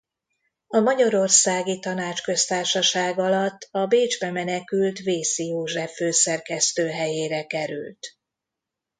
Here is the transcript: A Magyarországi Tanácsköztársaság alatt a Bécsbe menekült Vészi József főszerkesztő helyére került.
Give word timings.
A 0.67 0.79
Magyarországi 0.79 1.79
Tanácsköztársaság 1.79 3.19
alatt 3.19 3.67
a 3.71 3.85
Bécsbe 3.85 4.31
menekült 4.31 4.99
Vészi 4.99 5.45
József 5.47 5.95
főszerkesztő 5.95 6.89
helyére 6.89 7.45
került. 7.45 8.17